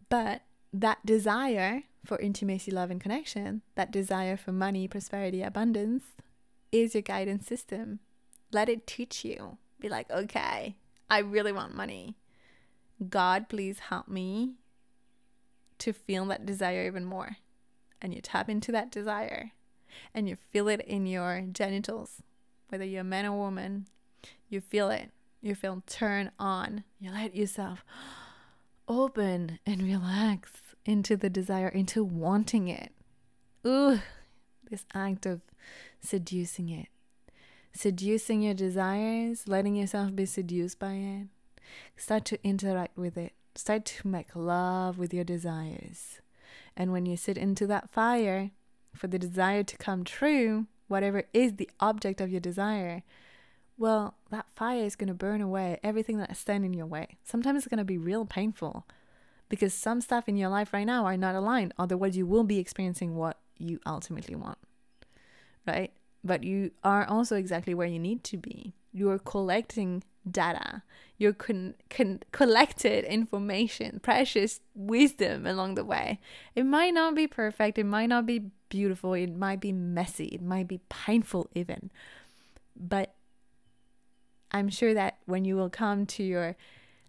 [0.09, 6.05] but that desire for intimacy, love, and connection, that desire for money, prosperity, abundance,
[6.73, 8.01] is your guidance system.
[8.53, 9.59] Let it teach you.
[9.81, 10.77] Be like, okay,
[11.11, 12.17] I really want money.
[13.09, 14.55] God, please help me
[15.79, 17.37] to feel that desire even more.
[18.01, 19.53] And you tap into that desire
[20.15, 22.23] and you feel it in your genitals,
[22.69, 23.87] whether you're a man or woman,
[24.49, 25.11] you feel it.
[25.41, 26.85] You feel turn on.
[26.99, 27.85] You let yourself
[28.89, 30.53] open and relax
[30.85, 32.93] into the desire, into wanting it.
[33.67, 34.01] Ooh,
[34.71, 35.41] this act of
[36.01, 36.89] seducing it.
[37.73, 41.27] Seducing your desires, letting yourself be seduced by it.
[41.97, 43.33] Start to interact with it.
[43.55, 46.21] Start to make love with your desires.
[46.77, 48.51] And when you sit into that fire
[48.95, 53.03] for the desire to come true, whatever is the object of your desire,
[53.77, 57.19] well, that fire is going to burn away everything that's standing in your way.
[57.23, 58.87] Sometimes it's going to be real painful
[59.49, 61.73] because some stuff in your life right now are not aligned.
[61.79, 64.59] Otherwise, you will be experiencing what you ultimately want,
[65.67, 65.93] right?
[66.25, 68.75] But you are also exactly where you need to be.
[68.93, 70.83] You're collecting data,
[71.17, 76.21] you're con- con- collected information, precious wisdom along the way.
[76.55, 80.43] It might not be perfect, it might not be beautiful, it might be messy, it
[80.43, 81.91] might be painful, even.
[82.77, 83.15] But
[84.53, 86.57] I'm sure that when you will come to your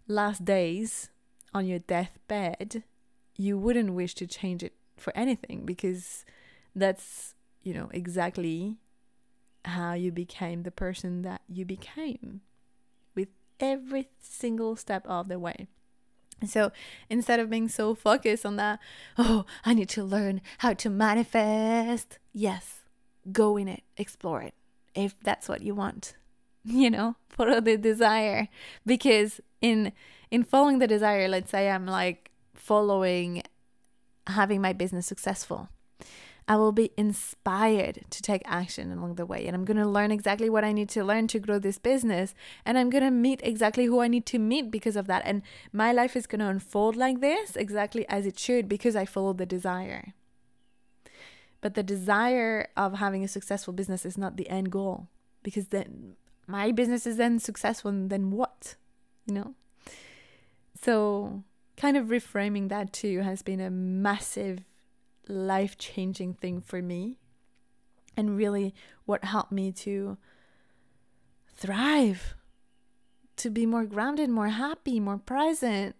[0.08, 1.10] last days
[1.53, 2.84] on your deathbed,
[3.36, 6.25] you wouldn't wish to change it for anything because
[6.75, 8.77] that's, you know, exactly
[9.65, 12.41] how you became the person that you became
[13.60, 15.67] every single step of the way.
[16.45, 16.72] So
[17.10, 18.80] instead of being so focused on that,
[19.17, 22.17] oh, I need to learn how to manifest.
[22.32, 22.82] Yes,
[23.32, 24.54] go in it, explore it
[24.95, 26.15] if that's what you want.
[26.65, 28.48] you know follow the desire
[28.86, 29.91] because in
[30.32, 33.41] in following the desire let's say i'm like following
[34.28, 35.69] having my business successful
[36.49, 39.45] I will be inspired to take action along the way.
[39.45, 42.33] And I'm going to learn exactly what I need to learn to grow this business.
[42.65, 45.21] And I'm going to meet exactly who I need to meet because of that.
[45.25, 49.05] And my life is going to unfold like this exactly as it should because I
[49.05, 50.15] follow the desire.
[51.62, 55.07] But the desire of having a successful business is not the end goal
[55.43, 56.15] because then
[56.47, 58.75] my business is then successful and then what
[59.25, 59.53] you know
[60.81, 61.43] so
[61.77, 64.59] kind of reframing that too has been a massive
[65.30, 67.18] life changing thing for me
[68.18, 68.74] and really
[69.06, 70.18] what helped me to
[71.56, 72.36] thrive
[73.36, 75.96] to be more grounded more happy more present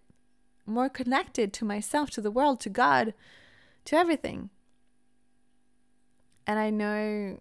[0.66, 3.14] more connected to myself to the world to god
[3.84, 4.50] to everything
[6.46, 7.38] and i know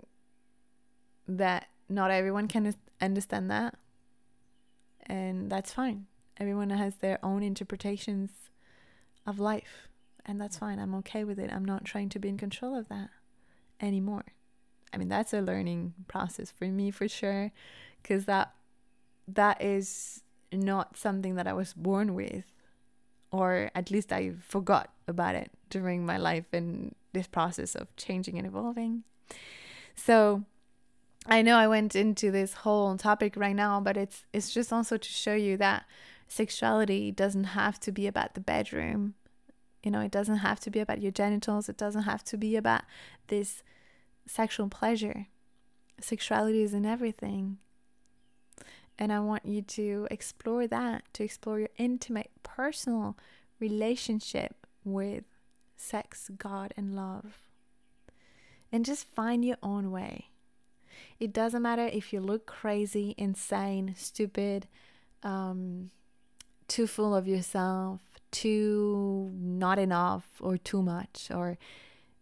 [1.28, 3.76] that not everyone can understand that.
[5.06, 6.06] And that's fine.
[6.38, 8.32] Everyone has their own interpretations
[9.26, 9.89] of life.
[10.30, 10.78] And that's fine.
[10.78, 11.52] I'm okay with it.
[11.52, 13.10] I'm not trying to be in control of that
[13.82, 14.26] anymore.
[14.94, 17.52] I mean, that's a learning process for me for sure.
[18.00, 18.54] Because that
[19.28, 22.46] that is not something that I was born with.
[23.32, 28.38] Or at least I forgot about it during my life and this process of changing
[28.38, 29.06] and evolving.
[29.96, 30.44] So
[31.26, 34.98] I know I went into this whole topic right now, but it's it's just also
[34.98, 35.86] to show you that
[36.28, 39.16] sexuality doesn't have to be about the bedroom.
[39.84, 41.70] You know, it doesn't have to be about your genitals.
[41.70, 42.82] It doesn't have to be about
[43.28, 43.64] this
[44.26, 45.28] sexual pleasure.
[46.02, 47.58] Sexuality is in everything.
[48.98, 53.18] And I want you to explore that, to explore your intimate, personal
[53.60, 55.24] relationship with
[55.78, 57.44] sex, God, and love.
[58.72, 60.28] And just find your own way.
[61.20, 64.68] It doesn't matter if you look crazy, insane, stupid,
[65.24, 65.92] um,
[66.68, 68.02] too full of yourself,
[68.32, 71.58] too not enough, or too much, or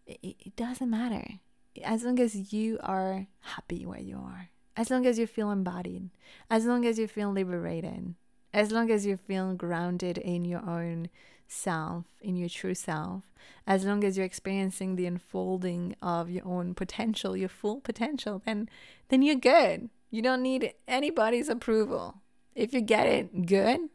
[0.06, 1.40] it, it doesn't matter.
[1.84, 6.10] As long as you are happy where you are, as long as you feel embodied,
[6.50, 8.16] as long as you feel liberated,
[8.54, 11.10] as long as you feel grounded in your own
[11.48, 13.24] self, in your true self,
[13.66, 18.70] as long as you're experiencing the unfolding of your own potential, your full potential, then
[19.10, 19.90] then you're good.
[20.10, 22.22] You don't need anybody's approval.
[22.56, 23.90] If you get it, good.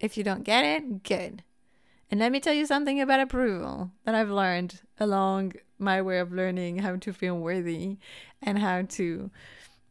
[0.00, 1.42] If you don't get it, good.
[2.10, 6.32] And let me tell you something about approval that I've learned along my way of
[6.32, 7.98] learning how to feel worthy
[8.42, 9.30] and how to,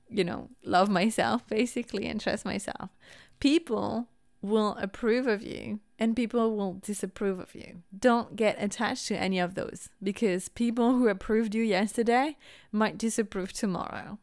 [0.10, 2.90] you know, love myself basically and trust myself.
[3.40, 4.08] People
[4.42, 7.84] will approve of you and people will disapprove of you.
[7.98, 12.38] Don't get attached to any of those because people who approved you yesterday
[12.72, 14.18] might disapprove tomorrow.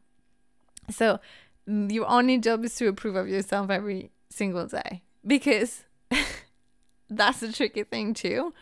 [0.89, 1.19] So,
[1.67, 5.83] mm, your only job is to approve of yourself every single day because
[7.09, 8.53] that's the tricky thing too.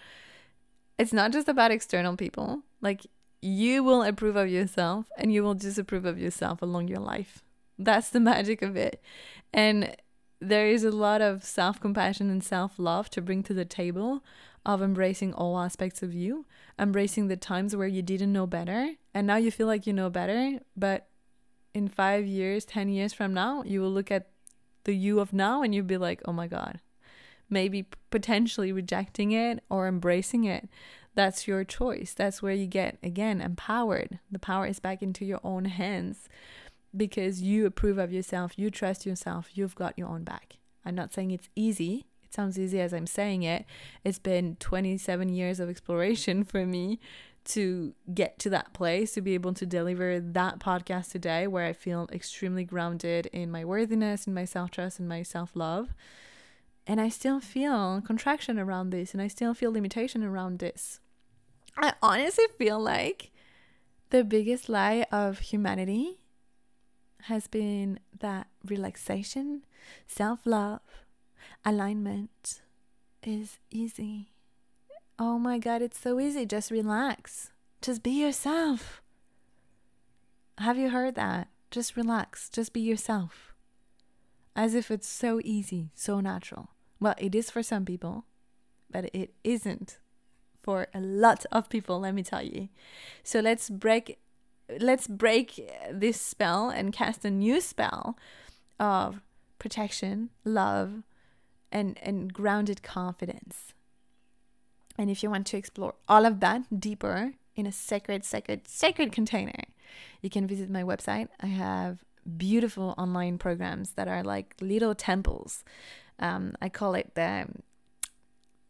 [0.98, 2.64] It's not just about external people.
[2.82, 3.06] Like
[3.42, 7.44] you will approve of yourself and you will disapprove of yourself along your life.
[7.78, 9.02] That's the magic of it.
[9.54, 9.96] And
[10.42, 14.24] there is a lot of self compassion and self love to bring to the table
[14.66, 16.46] of embracing all aspects of you,
[16.80, 20.10] embracing the times where you didn't know better and now you feel like you know
[20.10, 20.60] better.
[20.76, 21.08] But
[21.74, 24.30] in five years, 10 years from now, you will look at
[24.86, 26.80] the you of now and you'd be like, oh my God,
[27.50, 30.70] maybe potentially rejecting it or embracing it.
[31.14, 32.14] That's your choice.
[32.14, 34.20] That's where you get, again, empowered.
[34.32, 36.28] The power is back into your own hands
[36.96, 40.58] because you approve of yourself, you trust yourself, you've got your own back.
[40.86, 42.06] I'm not saying it's easy.
[42.24, 43.66] It sounds easy as I'm saying it.
[44.04, 47.00] It's been 27 years of exploration for me
[47.46, 51.74] to get to that place, to be able to deliver that podcast today where I
[51.74, 55.94] feel extremely grounded in my worthiness, in my self trust, and my self love.
[56.88, 61.00] And I still feel contraction around this and I still feel limitation around this.
[61.78, 63.32] I honestly feel like
[64.12, 66.20] the biggest lie of humanity
[67.24, 69.66] has been that relaxation,
[70.08, 70.82] self love,
[71.66, 72.62] alignment
[73.24, 74.35] is easy.
[75.18, 76.46] Oh my God, it's so easy.
[76.46, 77.52] Just relax.
[77.82, 79.02] Just be yourself.
[80.58, 81.48] Have you heard that?
[81.72, 82.50] Just relax.
[82.50, 83.54] Just be yourself.
[84.56, 86.70] As if it's so easy, so natural.
[87.00, 88.26] Well, it is for some people,
[88.90, 90.00] but it isn't
[90.66, 92.70] for a lot of people, let me tell you.
[93.24, 94.18] So let's break
[94.80, 95.62] let's break
[95.92, 98.18] this spell and cast a new spell
[98.80, 99.22] of
[99.60, 101.04] protection, love,
[101.72, 103.75] and and grounded confidence.
[104.98, 109.12] And if you want to explore all of that deeper in a sacred, sacred, sacred
[109.12, 109.64] container,
[110.22, 111.28] you can visit my website.
[111.42, 112.04] I have
[112.38, 115.64] beautiful online programs that are like little temples
[116.20, 117.48] um, I call it the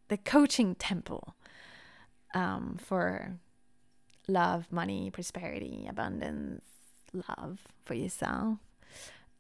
[0.07, 1.36] the coaching temple
[2.34, 3.39] um, for
[4.28, 6.63] love, money, prosperity, abundance,
[7.13, 8.59] love for yourself.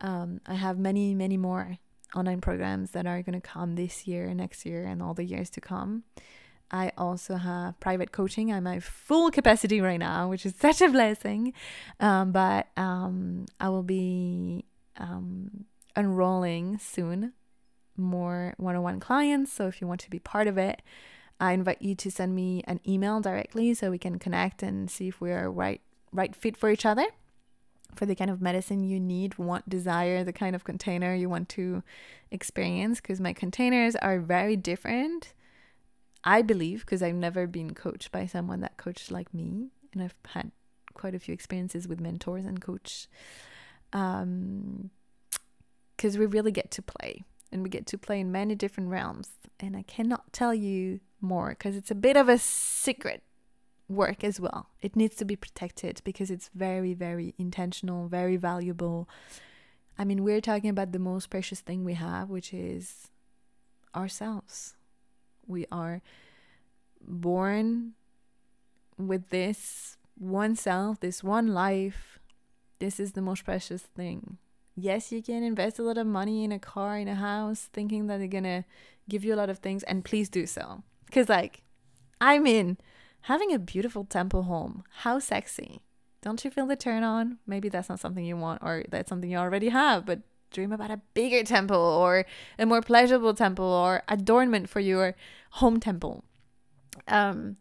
[0.01, 1.77] Um, I have many, many more
[2.15, 5.51] online programs that are going to come this year, next year, and all the years
[5.51, 6.03] to come.
[6.71, 8.51] I also have private coaching.
[8.51, 11.53] I'm at full capacity right now, which is such a blessing.
[11.99, 14.65] Um, but um, I will be
[14.97, 17.33] um, enrolling soon
[17.97, 19.53] more one on one clients.
[19.53, 20.81] So if you want to be part of it,
[21.39, 25.07] I invite you to send me an email directly so we can connect and see
[25.07, 27.05] if we are right right fit for each other
[27.93, 31.49] for the kind of medicine you need, want, desire, the kind of container you want
[31.49, 31.83] to
[32.31, 35.33] experience because my containers are very different.
[36.25, 40.15] I believe because I've never been coached by someone that coached like me and I've
[40.29, 40.51] had
[40.93, 43.07] quite a few experiences with mentors and coach
[43.93, 44.89] um
[45.95, 49.29] because we really get to play and we get to play in many different realms.
[49.59, 53.23] And I cannot tell you more because it's a bit of a secret
[53.87, 54.69] work as well.
[54.81, 59.07] It needs to be protected because it's very, very intentional, very valuable.
[59.97, 63.07] I mean, we're talking about the most precious thing we have, which is
[63.95, 64.74] ourselves.
[65.47, 66.01] We are
[67.01, 67.93] born
[68.97, 72.19] with this one self, this one life.
[72.79, 74.37] This is the most precious thing
[74.75, 78.07] yes, you can invest a lot of money in a car, in a house, thinking
[78.07, 78.65] that they're gonna
[79.09, 80.83] give you a lot of things, and please do so.
[81.05, 81.63] Because, like,
[82.19, 82.77] I mean,
[83.21, 85.81] having a beautiful temple home, how sexy.
[86.21, 87.37] Don't you feel the turn on?
[87.45, 90.21] Maybe that's not something you want, or that's something you already have, but
[90.51, 92.25] dream about a bigger temple, or
[92.57, 95.15] a more pleasurable temple, or adornment for your
[95.51, 96.23] home temple.
[97.07, 97.57] Um,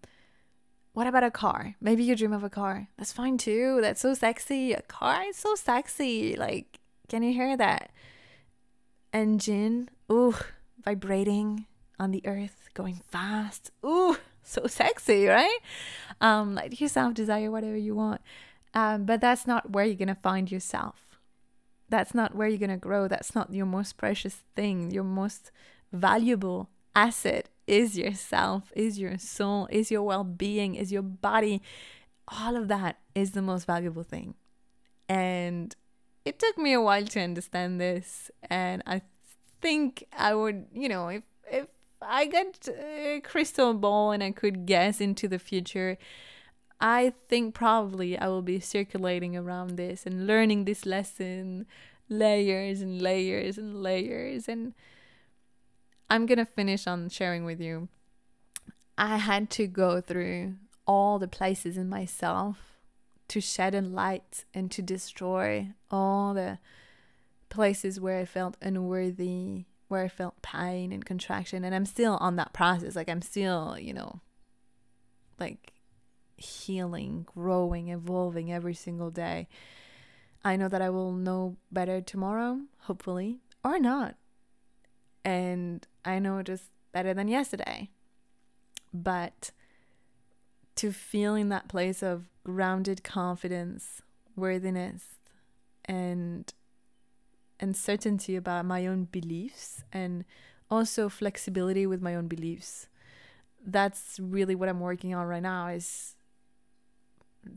[0.93, 1.75] what about a car?
[1.81, 2.89] Maybe you dream of a car.
[2.97, 3.81] That's fine too.
[3.81, 4.73] That's so sexy.
[4.73, 6.37] A car is so sexy.
[6.37, 6.79] Like
[7.09, 7.91] can you hear that
[9.13, 9.91] engine?
[10.11, 10.35] Ooh,
[10.85, 11.67] vibrating
[11.99, 13.71] on the earth, going fast.
[13.85, 15.59] Ooh, so sexy, right?
[16.21, 18.21] Um, let yourself desire whatever you want.
[18.73, 21.04] Um, but that's not where you're gonna find yourself.
[21.89, 23.09] That's not where you're gonna grow.
[23.09, 24.91] That's not your most precious thing.
[24.91, 25.51] Your most
[25.93, 31.63] valuable asset is yourself, is your soul, is your well being, is your body.
[32.29, 34.35] All of that is the most valuable thing.
[35.09, 35.75] And
[36.25, 39.03] it took me a while to understand this and i
[39.61, 41.67] think i would you know if if
[42.07, 45.97] I got a crystal ball and I could guess into the future,
[46.87, 51.65] I think probably I will be circulating around this and learning this lesson
[52.11, 54.75] layers and layers and layers and
[56.11, 57.89] I'm going to finish on sharing with you.
[58.99, 60.57] I had to go through
[60.87, 62.77] all the places in myself
[63.29, 66.59] to shed a light and to destroy all the
[67.49, 71.65] places where I felt unworthy, where I felt pain and contraction.
[71.65, 72.95] And I'm still on that process.
[72.95, 74.21] Like, I'm still, you know,
[75.41, 75.73] like
[76.45, 79.49] healing, growing, evolving every single day.
[80.45, 84.17] I know that I will know better tomorrow, hopefully, or not.
[85.25, 87.91] And I know just better than yesterday.
[88.93, 89.51] But
[90.77, 94.03] to feel in that place of grounded confidence,
[94.37, 95.03] worthiness,
[95.85, 96.53] and
[97.61, 100.25] and certainty about my own beliefs and
[100.71, 102.89] also flexibility with my own beliefs.
[103.65, 106.17] That's really what I'm working on right now is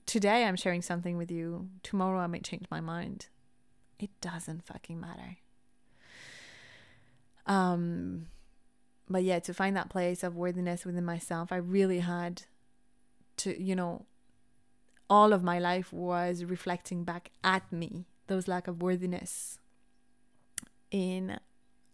[0.05, 1.69] today I'm sharing something with you.
[1.83, 3.27] Tomorrow I may change my mind.
[3.99, 5.37] It doesn't fucking matter.
[7.45, 8.27] Um
[9.09, 12.43] but yeah, to find that place of worthiness within myself, I really had
[13.37, 14.05] to, you know,
[15.09, 19.57] all of my life was reflecting back at me those lack of worthiness
[20.91, 21.39] in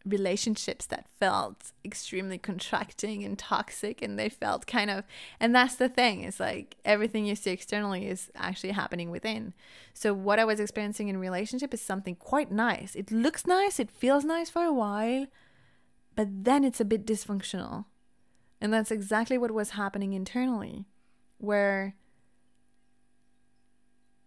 [0.05, 5.05] relationships that felt extremely contracting and toxic and they felt kind of
[5.39, 9.53] and that's the thing is like everything you see externally is actually happening within.
[9.93, 12.95] So what i was experiencing in relationship is something quite nice.
[12.95, 15.27] It looks nice it feels nice for a while
[16.15, 17.85] but then it's a bit dysfunctional.
[18.61, 20.85] And that's exactly what was happening internally
[21.37, 21.95] where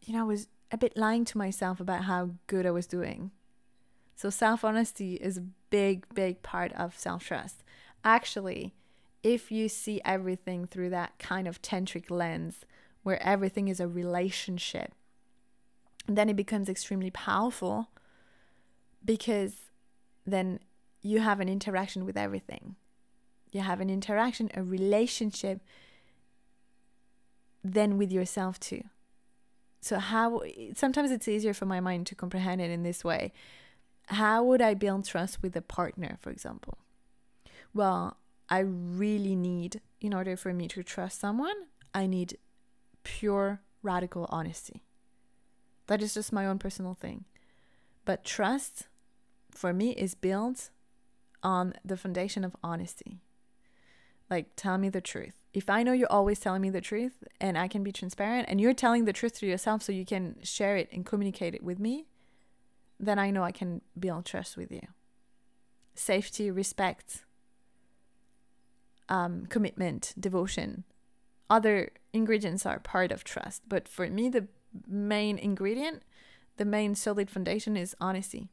[0.02, 3.30] you know i was a bit lying to myself about how good i was doing
[4.16, 7.62] so self honesty is a big, big part of self trust.
[8.02, 8.74] Actually,
[9.22, 12.64] if you see everything through that kind of tantric lens
[13.02, 14.92] where everything is a relationship,
[16.08, 17.90] then it becomes extremely powerful
[19.04, 19.70] because
[20.24, 20.60] then
[21.02, 22.76] you have an interaction with everything.
[23.52, 25.60] You have an interaction, a relationship,
[27.62, 28.82] then with yourself too.
[29.82, 30.42] So, how
[30.74, 33.32] sometimes it's easier for my mind to comprehend it in this way
[34.06, 36.78] how would I build trust with a partner, for example?
[37.74, 38.16] Well,
[38.48, 41.56] I really need, in order for me to trust someone,
[41.92, 42.38] I need
[43.02, 44.84] pure radical honesty.
[45.86, 47.24] That is just my own personal thing.
[48.04, 48.86] But trust
[49.50, 50.70] for me is built
[51.42, 53.20] on the foundation of honesty.
[54.28, 55.34] Like, tell me the truth.
[55.54, 58.60] If I know you're always telling me the truth and I can be transparent and
[58.60, 61.78] you're telling the truth to yourself so you can share it and communicate it with
[61.78, 62.06] me,
[62.98, 64.82] then I know I can build trust with you.
[65.94, 67.24] Safety, respect,
[69.08, 70.84] um, commitment, devotion.
[71.48, 74.48] Other ingredients are part of trust, but for me, the
[74.86, 76.02] main ingredient,
[76.56, 78.48] the main solid foundation is honesty.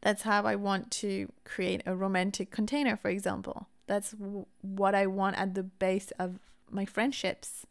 [0.00, 3.68] That's how I want to create a romantic container, for example.
[3.86, 6.38] That's w- what I want at the base of
[6.70, 7.66] my friendships.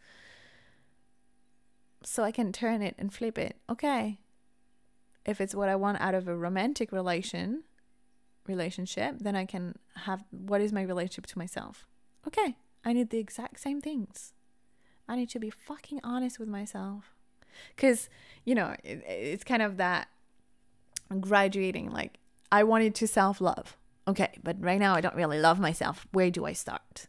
[2.03, 3.57] So I can turn it and flip it.
[3.69, 4.19] Okay,
[5.25, 7.63] if it's what I want out of a romantic relation
[8.47, 11.87] relationship, then I can have what is my relationship to myself?
[12.27, 14.33] Okay, I need the exact same things.
[15.07, 17.15] I need to be fucking honest with myself.
[17.77, 18.09] Cuz,
[18.43, 20.09] you know, it, it's kind of that
[21.19, 22.19] graduating like
[22.51, 23.77] I wanted to self-love.
[24.07, 26.07] Okay, but right now I don't really love myself.
[26.11, 27.07] Where do I start?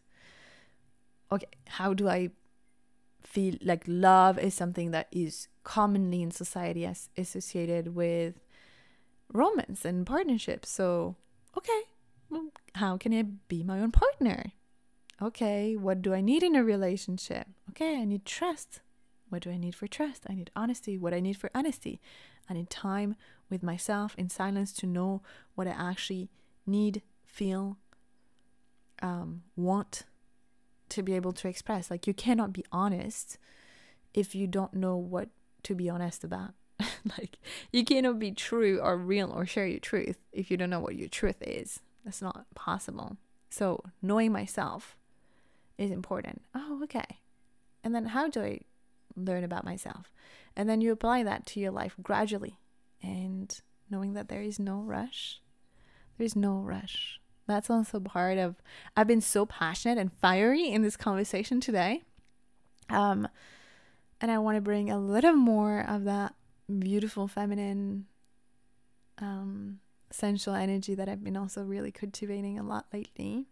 [1.31, 2.31] Okay, how do I
[3.37, 8.33] feel like love is something that is commonly in society as associated with
[9.31, 10.69] romance and partnerships.
[10.69, 11.15] So,
[11.55, 11.81] okay,
[12.31, 14.53] well, how can I be my own partner?
[15.21, 17.45] Okay, what do I need in a relationship?
[17.69, 18.81] Okay, I need trust.
[19.29, 20.23] What do I need for trust?
[20.27, 20.97] I need honesty.
[20.97, 22.01] What I need for honesty?
[22.49, 23.15] I need time
[23.51, 25.21] with myself in silence to know
[25.53, 26.31] what I actually
[26.65, 27.77] need, feel,
[28.99, 30.05] um, want
[30.89, 31.91] to be able to express.
[31.91, 33.37] Like, you cannot be honest
[34.13, 35.29] if you don't know what
[35.63, 36.51] to be honest about.
[37.17, 37.37] like,
[37.71, 40.95] you cannot be true or real or share your truth if you don't know what
[40.95, 41.81] your truth is.
[42.05, 43.17] That's not possible.
[43.49, 44.95] So, knowing myself
[45.77, 46.43] is important.
[46.55, 47.19] Oh, okay.
[47.83, 48.61] And then, how do I
[49.15, 50.11] learn about myself?
[50.55, 52.59] And then you apply that to your life gradually
[53.01, 53.59] and
[53.89, 55.41] knowing that there is no rush.
[56.17, 57.21] There's no rush.
[57.47, 58.55] That's also part of
[58.95, 62.03] I've been so passionate and fiery in this conversation today.
[62.89, 63.27] Um
[64.19, 66.35] and I want to bring a little more of that
[66.79, 68.05] beautiful feminine
[69.19, 69.79] um
[70.11, 73.45] sensual energy that I've been also really cultivating a lot lately.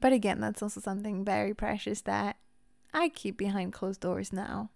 [0.00, 2.36] But again, that's also something very precious that
[2.92, 4.70] I keep behind closed doors now.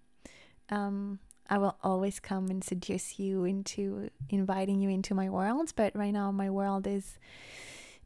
[0.69, 1.19] Um,
[1.49, 6.13] I will always come and seduce you into inviting you into my world, but right
[6.13, 7.19] now my world is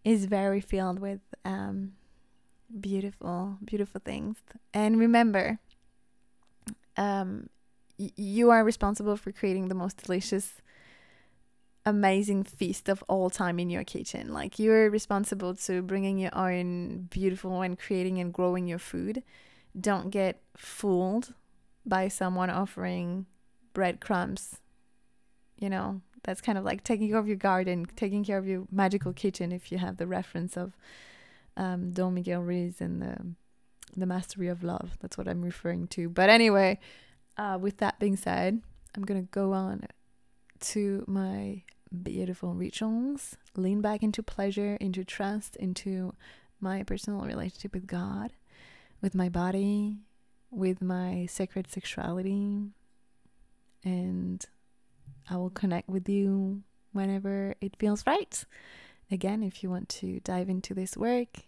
[0.07, 1.93] is very filled with um,
[2.81, 4.39] beautiful, beautiful things.
[4.75, 5.59] And remember,
[6.97, 7.49] um,
[7.99, 10.55] y- you are responsible for creating the most delicious
[11.85, 14.33] amazing feast of all time in your kitchen.
[14.33, 19.23] Like you're responsible to bringing your own beautiful and creating and growing your food.
[19.79, 21.35] Don't get fooled
[21.85, 23.27] by someone offering
[23.73, 24.59] breadcrumbs.
[25.59, 28.67] You know, that's kind of like taking care of your garden, taking care of your
[28.71, 30.77] magical kitchen if you have the reference of
[31.57, 33.17] um, Don Miguel Ruiz and the,
[33.97, 34.99] the Mastery of Love.
[35.01, 36.09] That's what I'm referring to.
[36.09, 36.81] But anyway,
[37.39, 38.61] uh, with that being said,
[38.95, 39.85] I'm to go on
[40.61, 41.63] to my
[42.03, 46.13] beautiful rituals, lean back into pleasure, into trust, into
[46.61, 48.33] my personal relationship with God,
[49.01, 49.99] with my body,
[50.51, 52.63] with my sacred sexuality.
[53.85, 54.45] And
[55.29, 56.63] I will connect with you
[56.93, 58.45] whenever it feels right.
[59.11, 61.45] Again, if you want to dive into this work,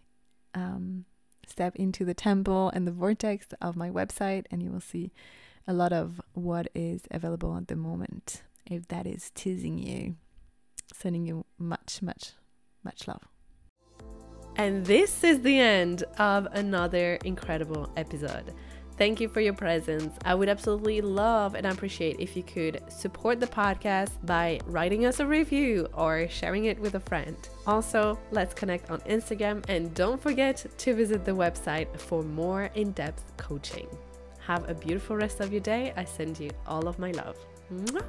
[0.54, 1.04] um,
[1.46, 5.12] step into the temple and the vortex of my website, and you will see
[5.66, 10.16] a lot of what is available at the moment if that is teasing you
[10.94, 12.32] sending you much, much,
[12.84, 13.22] much love.
[14.56, 18.54] And this is the end of another incredible episode.
[18.98, 20.12] Thank you for your presence.
[20.24, 25.20] I would absolutely love and appreciate if you could support the podcast by writing us
[25.20, 27.36] a review or sharing it with a friend.
[27.64, 32.90] Also, let's connect on Instagram and don't forget to visit the website for more in
[32.90, 33.86] depth coaching.
[34.40, 35.92] Have a beautiful rest of your day.
[35.96, 37.36] I send you all of my love.
[37.72, 38.02] Mwah!